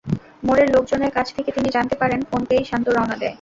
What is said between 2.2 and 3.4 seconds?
Phone পেয়েই শান্ত রওনা দেয়।